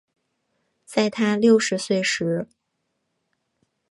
[0.83, 2.47] 在她六十岁时